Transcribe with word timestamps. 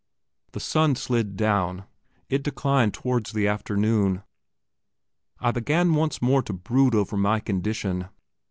The 0.53 0.59
sun 0.59 0.95
slid 0.95 1.37
down; 1.37 1.83
it 2.27 2.41
declined 2.41 2.91
towards 2.91 3.33
the 3.33 3.47
afternoon. 3.47 4.23
I 5.39 5.51
began 5.51 5.93
once 5.93 6.23
more 6.23 6.41
to 6.41 6.53
brood 6.53 6.95
over 6.95 7.15
my 7.17 7.39
condition. 7.39 8.07